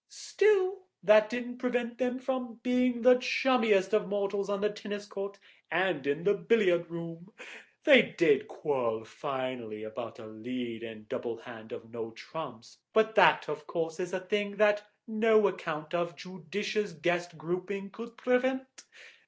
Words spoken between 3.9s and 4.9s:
of mortals on the